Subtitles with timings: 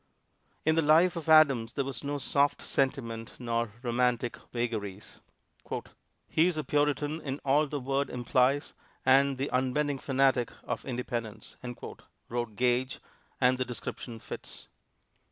[0.65, 5.21] In the life of Adams there was no soft sentiment nor romantic vagaries.
[6.27, 8.73] "He is a Puritan in all the word implies,
[9.05, 11.55] and the unbending fanatic of independence,"
[12.29, 12.99] wrote Gage,
[13.39, 14.67] and the description fits.